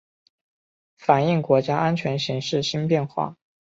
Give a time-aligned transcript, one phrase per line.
[0.97, 3.37] 反映国家安全形势新变化